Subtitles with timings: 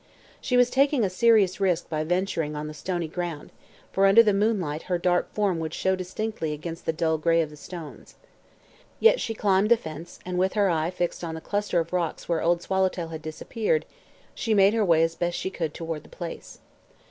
[0.41, 3.51] She was taking a serious risk by venturing on the stony ground,
[3.91, 7.51] for under the moonlight her dark form would show distinctly against the dull gray of
[7.51, 8.15] the stones.
[8.99, 12.27] Yet she climbed the fence and with her eye fixed on the cluster of rocks
[12.27, 13.85] where Old Swallowtail had disappeared
[14.33, 16.57] she made her way as best she could toward the place.